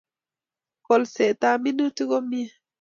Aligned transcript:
Kolset 0.85 1.41
ab 1.49 1.61
minutik 1.63 2.07
komye 2.09 2.45